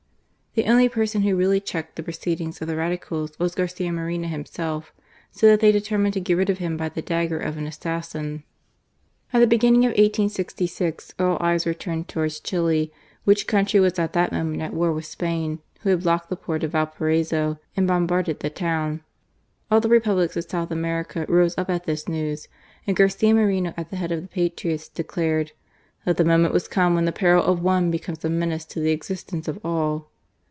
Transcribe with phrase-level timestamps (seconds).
[0.53, 2.75] The only person who really checked the pro THE ASSASSIN VITERI, 173 ceedings of the
[2.75, 4.91] Radicals was Garcia Moreno himself,
[5.31, 8.43] so that they determined to get rid of him by the dagger of an assassin.
[9.31, 12.91] At the beginning of 1866, all eyes were turned towards Chili,
[13.23, 16.65] which country was at that moment at war with Spain, who had blocked the port
[16.65, 18.99] of Valparaiso and bombarded the town.
[19.71, 22.49] All the Republics of South America rose up at this news;
[22.85, 25.53] and Garcia Moreno at the head of the patriots, declared
[26.03, 28.91] "that the moment was come when the peril of one became a menace to the
[28.91, 30.09] existence of all."